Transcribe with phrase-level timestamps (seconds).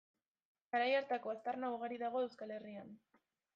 [0.75, 2.93] Garai hartako aztarna ugari dago Euskal Herrian.